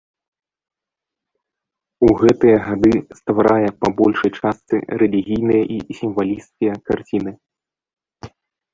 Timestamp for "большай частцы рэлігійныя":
4.01-5.61